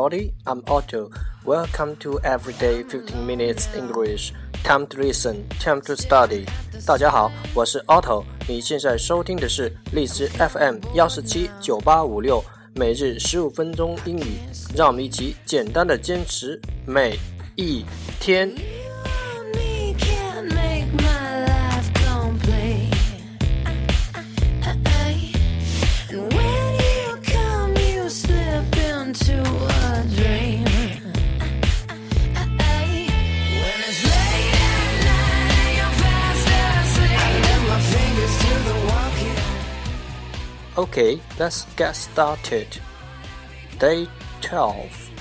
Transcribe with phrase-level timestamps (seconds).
[0.00, 1.10] body I'm Otto.
[1.44, 4.32] Welcome to Everyday 15 Minutes English.
[4.64, 6.46] Time to listen, time to study.
[6.86, 8.24] 大家好，我是 Otto。
[8.48, 12.42] 你现在收听的是荔枝 FM 幺四七九八五六，
[12.74, 14.38] 每日十五分钟英语。
[14.74, 17.18] 让我们一起简单的坚持每
[17.56, 17.84] 一
[18.18, 18.50] 天。
[40.79, 42.67] Okay, let's get started.
[43.79, 44.07] Day
[44.41, 45.11] 12,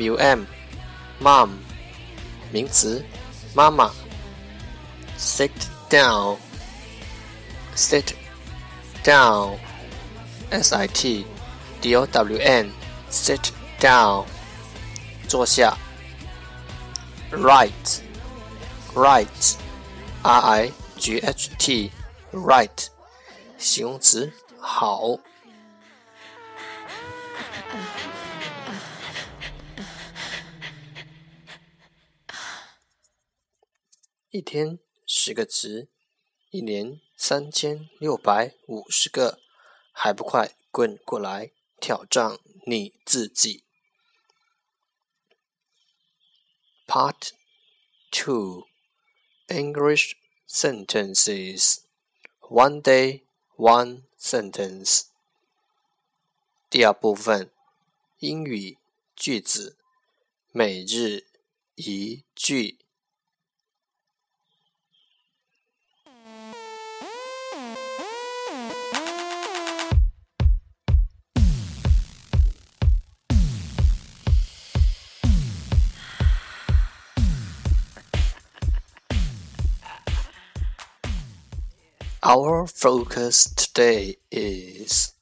[0.00, 0.46] u m。
[1.21, 1.49] mom，
[2.51, 3.03] 名词，
[3.53, 3.91] 妈妈。
[5.17, 5.51] sit
[5.89, 6.37] down，sit
[9.03, 11.25] down，s i t
[11.81, 14.25] d o w n，sit down，
[15.27, 15.77] 坐下。
[17.31, 19.07] right，right，r
[20.39, 22.87] i g h t，right，
[23.57, 25.17] 形容词，好。
[34.35, 35.87] 一天十个词，
[36.49, 39.39] 一年三千六百五十个，
[39.93, 43.63] 还不快滚过来挑战你自己
[46.85, 47.29] ！Part
[48.11, 48.67] Two
[49.47, 50.17] English
[50.49, 51.77] Sentences
[52.41, 53.21] One Day
[53.55, 55.03] One Sentence
[56.69, 57.49] 第二部分
[58.19, 58.77] 英语
[59.15, 59.77] 句子，
[60.51, 61.25] 每日
[61.75, 62.84] 一句。
[82.27, 85.13] Our focus today is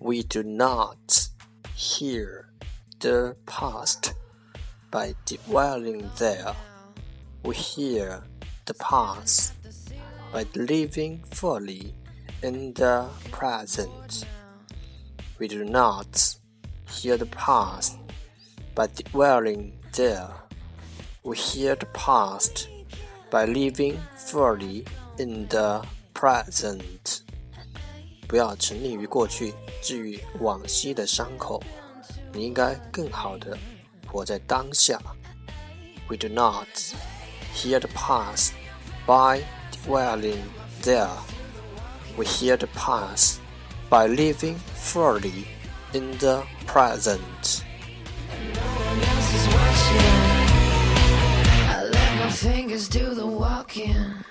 [0.00, 1.28] we do not
[1.76, 2.50] hear
[2.98, 4.14] the past
[4.90, 6.56] by dwelling there.
[7.44, 8.24] We hear
[8.64, 9.52] the past
[10.32, 11.94] by living fully
[12.42, 14.24] in the present.
[15.38, 16.34] We do not
[16.90, 17.98] hear the past
[18.74, 20.30] by dwelling there.
[21.22, 22.68] We hear the past
[23.30, 24.84] by living fully
[25.18, 27.20] in the present，
[28.26, 31.62] 不要沉溺于过去，治愈往昔的伤口。
[32.32, 33.56] 你应该更好的
[34.06, 35.00] 活在当下。
[36.08, 36.68] We do not
[37.54, 38.52] hear the past
[39.06, 39.42] by
[39.86, 40.42] dwelling
[40.82, 41.08] there.
[42.16, 43.38] We hear the past
[43.88, 45.44] by living fully
[45.92, 47.62] in the present.
[52.30, 54.23] Fingers do the walking.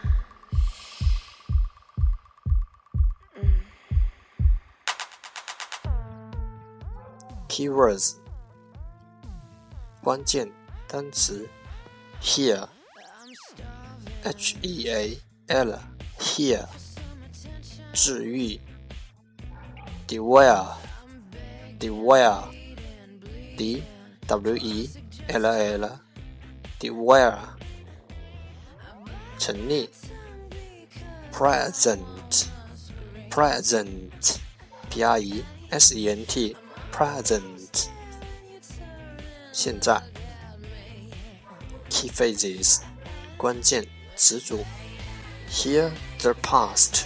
[7.52, 8.14] Keywords
[10.02, 10.50] 关键
[10.86, 11.48] 单词
[12.20, 12.68] Here
[14.22, 15.18] H E A
[15.48, 15.78] L
[16.18, 16.66] Here
[17.92, 18.58] 治愈
[20.06, 20.74] Dwell
[21.78, 22.44] Dwell
[23.56, 23.82] D
[24.26, 24.88] W E
[25.28, 25.90] L L
[26.80, 27.38] Dwell
[29.38, 29.88] 沉溺
[31.32, 32.48] Present
[33.30, 34.38] Present
[34.90, 36.56] P R E S E N T
[36.92, 37.88] present
[39.52, 40.02] 现在
[41.88, 42.80] key phrases
[43.36, 43.86] 关键
[44.16, 44.64] 词组
[45.48, 47.04] hear the past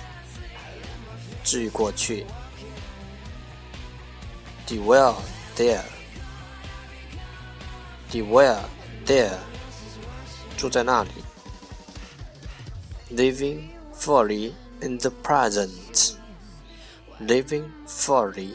[1.45, 2.27] 治愈过去
[4.67, 5.17] dwell
[5.57, 5.85] there
[8.11, 8.61] dwell
[9.07, 9.39] there
[10.57, 11.11] 住在那里
[13.11, 16.15] living fully in the present
[17.21, 18.55] living fully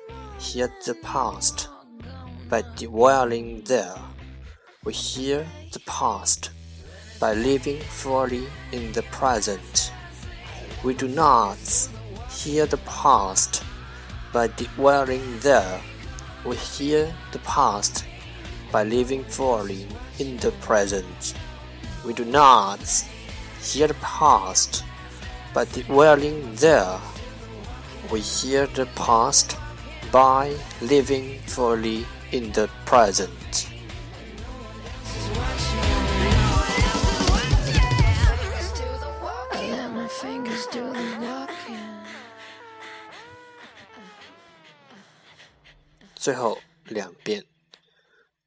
[0.41, 1.69] hear the past
[2.49, 3.95] by dwelling there.
[4.83, 6.49] We hear the past
[7.19, 9.93] by living fully in the present.
[10.83, 11.59] We do not
[12.31, 13.63] hear the past
[14.33, 15.79] by dwelling there.
[16.43, 18.05] We hear the past
[18.71, 19.85] by living fully
[20.17, 21.35] in the present.
[22.03, 22.81] We do not
[23.61, 24.83] hear the past
[25.53, 26.99] by dwelling there.
[28.11, 29.55] We hear the past
[30.12, 33.68] by living fully in the present.
[39.52, 41.56] I let my fingers do the walking.
[46.14, 47.44] 最后两遍。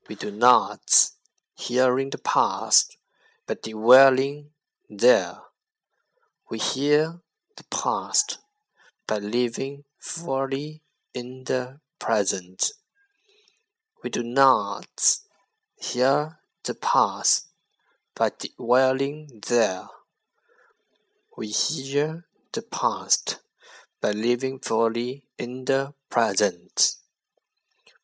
[0.09, 1.11] We do not
[1.53, 2.97] hearing the past,
[3.45, 4.49] but dwelling
[4.89, 5.37] there.
[6.49, 7.21] We hear
[7.55, 8.39] the past
[9.07, 10.81] by living fully
[11.13, 12.71] in the present.
[14.03, 15.19] We do not
[15.75, 17.47] hear the past
[18.15, 19.87] by dwelling there.
[21.35, 23.39] We hear the past
[24.01, 26.95] by living fully in the present.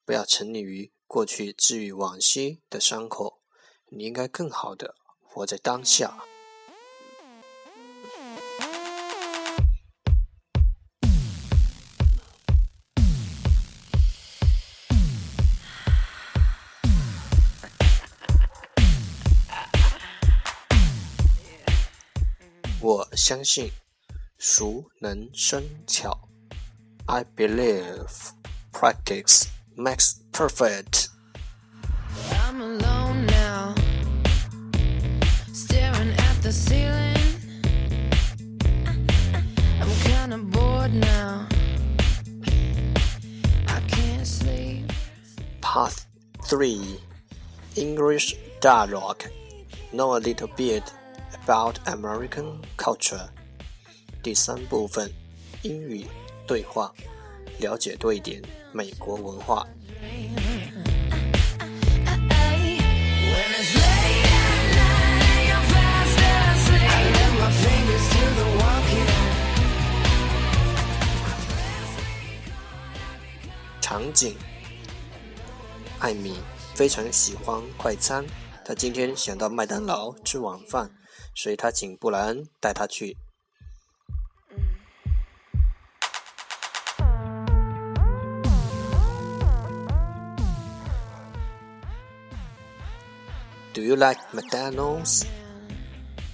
[0.05, 3.41] 不要沉溺于过去治愈往昔的伤口，
[3.87, 6.25] 你应该更好的活在当下。
[23.19, 23.71] 相信，
[24.37, 26.29] 熟能生巧。
[27.07, 28.33] I believe
[28.71, 31.09] practice makes perfect.
[32.31, 33.75] I'm alone now,
[35.53, 37.15] staring at the ceiling.
[39.79, 41.47] I'm kinda bored now.
[43.67, 44.91] I can't sleep.
[45.61, 46.05] Part
[46.47, 46.99] 3
[47.75, 49.23] English Dialogue
[49.91, 50.83] Know a little bit
[51.44, 53.28] about American culture
[54.22, 55.10] 第三部分
[55.62, 56.06] 英语
[56.46, 56.92] 对话，
[57.58, 59.66] 了解多一点美国文化。
[73.80, 74.36] 场景
[75.98, 76.38] 艾米
[76.74, 78.24] 非常喜欢快餐，
[78.64, 80.88] 她今天想到麦当劳吃晚饭。
[81.39, 83.17] 所以她请布莱恩带她去。
[93.75, 95.25] Do you like McDonald's?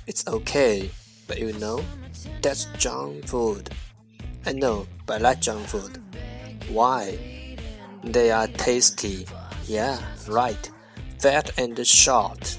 [0.06, 0.92] It's okay,
[1.28, 1.84] but you know,
[2.42, 3.72] that's junk food.
[4.46, 5.98] I know, but I like junk food.
[6.70, 7.18] Why?
[8.04, 9.26] They are tasty.
[9.66, 10.70] Yeah, right.
[11.18, 12.58] Fat and short.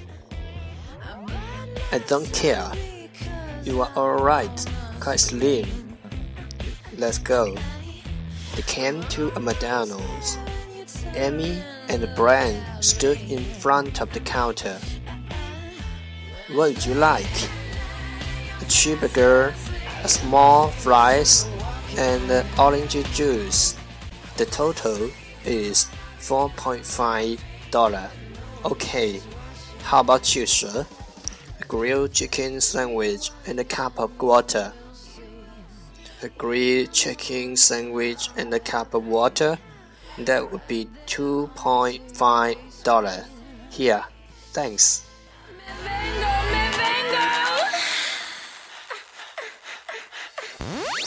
[1.89, 2.69] I don't care.
[3.63, 4.65] You are alright.
[4.99, 5.67] Quite slim.
[6.97, 7.55] Let's go.
[8.55, 10.37] They came to a McDonald's.
[11.15, 14.77] Amy and Brian stood in front of the counter.
[16.49, 17.23] What would you like?
[18.61, 19.53] A cheeseburger,
[20.03, 21.47] a small fries,
[21.97, 23.77] and orange juice.
[24.35, 25.09] The total
[25.45, 25.89] is
[26.19, 27.39] 4.5
[27.71, 28.09] dollar.
[28.65, 29.21] Okay,
[29.83, 30.85] how about you, sir?
[31.67, 34.71] A grilled chicken sandwich and a cup of water.
[36.23, 39.57] A grilled chicken sandwich and a cup of water.
[40.17, 43.25] That would be 2.5 dollar.
[43.69, 44.01] Here,
[44.53, 45.05] thanks.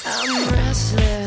[0.04, 1.19] I'm restless.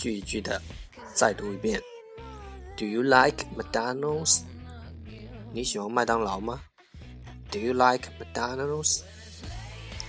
[0.00, 0.60] 句一句的
[1.14, 1.80] 再读一遍。
[2.76, 4.40] Do you like McDonald's？
[5.52, 6.60] 你喜欢麦当劳吗？
[7.50, 9.00] Do you like McDonald's?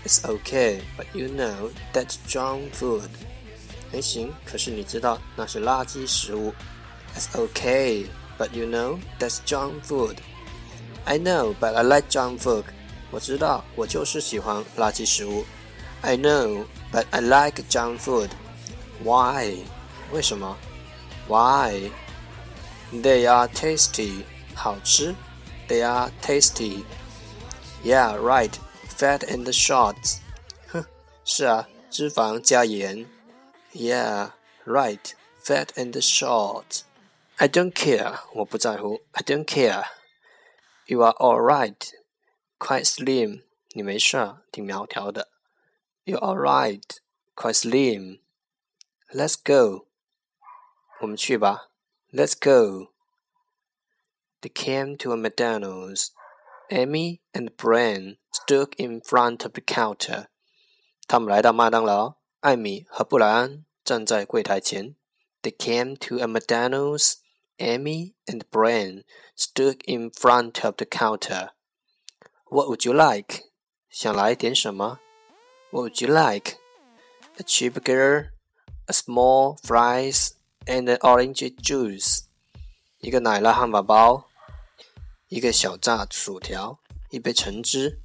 [0.05, 3.09] It's okay, but you know that's junk food.
[3.91, 6.53] 还行，可是你知道那是垃圾食物。
[7.15, 8.05] It's okay,
[8.37, 10.17] but you know that's junk food.
[11.05, 12.65] I know, but I like junk food.
[13.11, 15.45] 我知道，我就是喜欢垃圾食物。
[16.01, 18.29] I know, but I like junk food.
[19.03, 19.55] Why?
[20.11, 20.57] 为什么？
[21.27, 21.91] Why?
[22.91, 24.23] They are tasty.
[24.55, 25.15] 好吃。
[25.67, 26.85] They are tasty.
[27.83, 28.53] Yeah, right.
[28.97, 30.19] Fat and short.
[30.71, 30.85] 哼，
[31.25, 33.05] 是啊，脂肪加盐。
[33.73, 34.31] Yeah,
[34.65, 35.13] right.
[35.43, 36.81] Fat and short.
[37.35, 38.19] I don't care.
[38.33, 39.01] 我不在乎。
[39.11, 39.83] I don't care.
[40.87, 41.91] You are all right.
[42.57, 43.43] Quite slim.
[43.73, 45.27] 你没事，挺苗条的。
[46.05, 46.81] You're all right.
[47.35, 48.19] Quite slim.
[49.13, 49.85] Let's go.
[51.01, 51.69] 我们去吧。
[52.11, 52.91] Let's go.
[54.41, 56.09] They came to a McDonald's.
[56.69, 60.27] Amy and Brian stood in front of the counter.
[61.07, 64.95] 他们来到麦当劳，艾米和布莱恩站在柜台前。
[65.41, 67.15] They came to a McDonald's.
[67.57, 69.03] Amy and Brian
[69.35, 71.49] stood in front of the counter.
[72.49, 73.45] What would you like?
[73.89, 74.99] 想来点什么？
[75.71, 76.57] What would you like?
[77.39, 78.29] A cheeseburger,
[78.85, 80.33] a small fries,
[80.65, 82.21] and an orange juice.
[82.99, 84.25] 一个奶酪汉堡包，
[85.29, 87.99] 一个小炸薯条，一杯橙汁。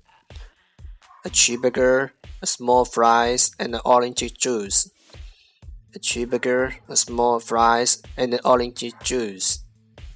[1.24, 4.88] A cheeseburger, a small fries, and an orange juice.
[5.94, 9.58] A cheeseburger, a small fries, and an orange juice.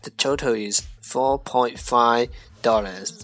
[0.03, 2.31] The total is four point five
[2.63, 3.21] dollars.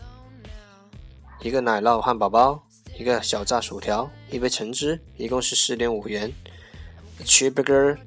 [1.41, 6.33] 一个奶酪汉堡包，一个小炸薯条，一杯橙汁，一共是四点五元。
[7.21, 7.99] A cheeseburger,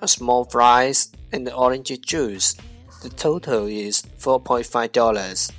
[0.00, 2.54] a small fries, and an orange juice.
[3.02, 5.50] The total is four point five dollars.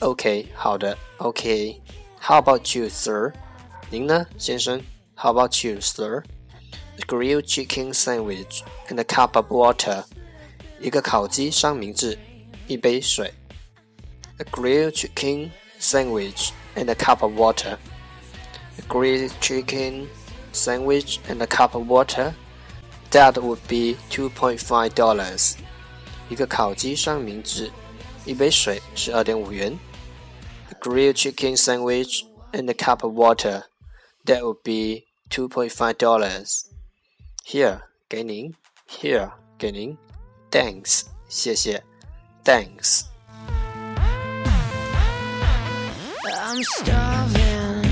[0.00, 3.32] OK，好的，OK。How about you, sir？
[3.90, 4.82] 您呢，先生？
[5.16, 6.24] How about you, sir?
[6.98, 10.04] A grilled chicken sandwich and a cup of water.
[10.80, 12.18] 一个烤鸡三明治，
[12.66, 13.32] 一杯水。
[14.38, 15.50] A grilled chicken
[15.80, 17.78] sandwich and a cup of water.
[18.78, 20.08] A grilled chicken
[20.52, 22.34] sandwich and a cup of water.
[23.10, 25.56] That would be two point five dollars.
[26.28, 27.70] 一个烤鸡三明治，
[28.24, 29.78] 一杯水是二点五元。
[30.70, 33.64] A grilled chicken sandwich and a cup of water.
[34.24, 36.66] That would be two point five dollars.
[37.44, 38.54] Here，给您。
[38.88, 39.98] Here，给您。
[40.50, 41.82] Thanks，谢谢。
[42.44, 43.02] Thanks。
[46.24, 47.82] I'm starving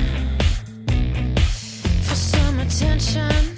[2.02, 3.53] for some attention.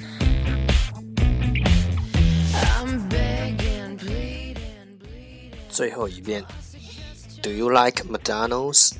[5.77, 6.45] 最后一遍。
[7.43, 8.93] Do you like McDonald's?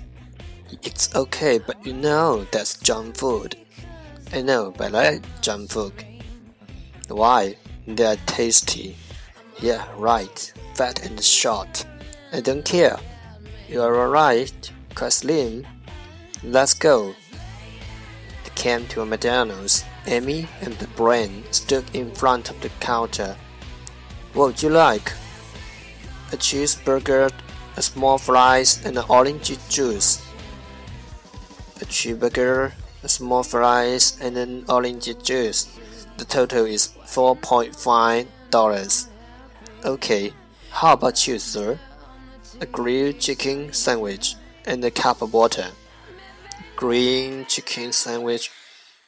[0.83, 3.57] It's okay, but you know that's junk food.
[4.33, 5.93] I know, but I like junk food.
[7.09, 7.57] Why?
[7.87, 8.97] They're tasty.
[9.61, 10.53] Yeah, right.
[10.75, 11.85] Fat and short.
[12.33, 12.99] I don't care.
[13.69, 15.67] You're alright, quite slim.
[16.43, 17.15] Let's go.
[18.45, 19.85] They came to a McDonald's.
[20.07, 23.37] Amy and Brian stood in front of the counter.
[24.33, 25.13] What would you like?
[26.32, 27.32] A cheeseburger,
[27.78, 30.22] a small fries, and an orange juice.
[31.82, 35.68] A cheeseburger, a small fries, and an orange juice.
[36.18, 39.08] The total is four point five dollars.
[39.86, 40.34] Okay,
[40.72, 41.80] how about you, sir?
[42.60, 45.68] A grilled chicken sandwich and a cup of water.
[46.76, 48.52] Green chicken sandwich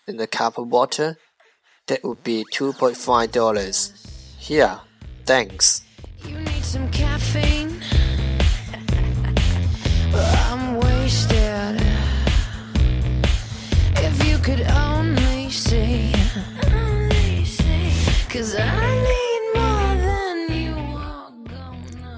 [0.07, 1.17] and a cup of water.
[1.87, 3.91] That would be two point five dollars.
[4.37, 4.79] Here,
[5.25, 5.81] thanks.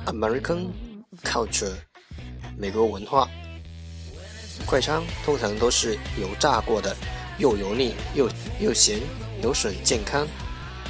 [0.06, 0.68] American
[1.24, 1.74] culture，
[2.58, 3.28] 美国文化。
[4.66, 6.96] 快餐通常都是油炸过的，
[7.38, 8.30] 又油腻又
[8.60, 9.00] 又咸，
[9.42, 10.28] 有损健康。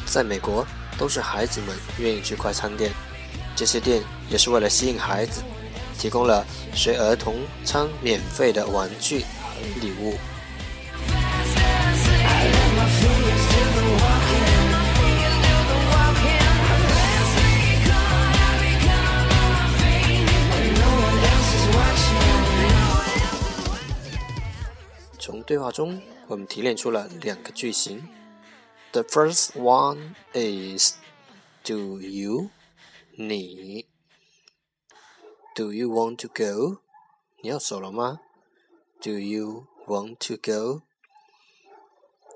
[0.06, 0.66] 在美国，
[0.98, 2.92] 都是孩子们愿意去快餐店，
[3.56, 5.42] 这些店也是为了吸引孩子，
[5.98, 10.18] 提供了随儿童餐免费的玩具和礼物。
[25.51, 28.09] 对话中，我们提炼出了两个句型。
[28.93, 30.95] The first one is
[31.65, 32.51] Do you
[33.17, 33.87] 你
[35.55, 36.83] Do you want to go
[37.43, 38.21] 你要走了吗？
[39.01, 40.83] Do you want to go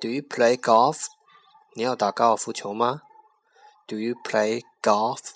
[0.00, 1.06] Do you play golf
[1.74, 3.02] 你要打高尔夫球吗？
[3.86, 5.30] Do you play golf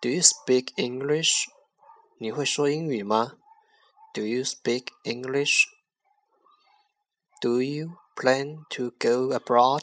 [0.00, 1.46] Do you speak English
[2.18, 3.36] 你会说英语吗？
[4.12, 5.64] Do you speak English
[7.40, 9.82] Do you plan to go abroad?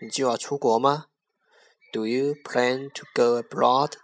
[0.00, 1.06] 你计划出国吗？
[1.92, 3.94] Do you plan to go abroad?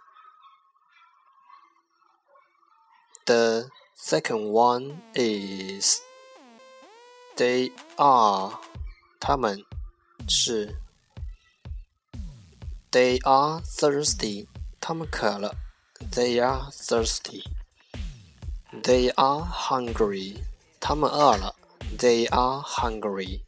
[3.25, 5.99] The second one is
[7.35, 8.59] they are
[9.19, 9.63] 他们
[10.27, 10.79] 是
[12.91, 14.47] They are thirsty
[14.79, 15.55] 他们渴了
[16.11, 17.43] They are thirsty
[18.71, 20.43] They are hungry
[20.79, 21.52] 他们饿了
[21.97, 23.41] They are hungry.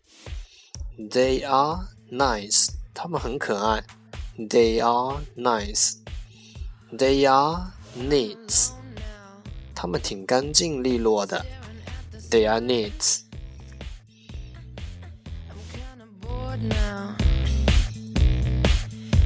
[0.98, 2.70] They are nice.
[2.94, 3.84] 他们很可爱。
[4.38, 5.98] They are nice.
[6.92, 8.72] They are neat.
[9.74, 11.46] 他们挺干净利落的。
[12.30, 13.22] They are neat.
[15.72, 17.16] Kinda bored now.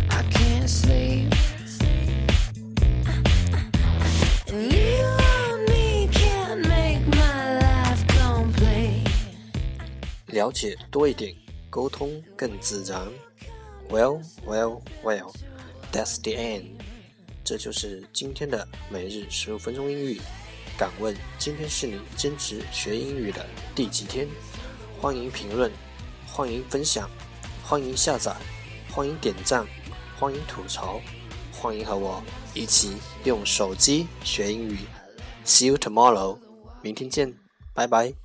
[0.10, 1.09] I can't sleep.
[10.31, 11.35] 了解多一点，
[11.69, 13.09] 沟通更自然。
[13.89, 15.33] Well, well, well.
[15.93, 16.81] That's the end.
[17.45, 20.21] 这就是今天的每日十五分钟英语。
[20.79, 24.29] 敢问今天是你坚持学英语的第几天？
[25.01, 25.71] 欢迎评论，
[26.27, 27.11] 欢迎分享，
[27.65, 28.35] 欢迎下载，
[28.93, 29.67] 欢迎点赞，
[30.19, 31.01] 欢迎吐槽，
[31.53, 32.23] 欢迎和我
[32.55, 32.93] 一起
[33.25, 34.79] 用手机学英语。
[35.45, 36.39] See you tomorrow.
[36.83, 37.35] 明天见，
[37.75, 38.20] 拜拜。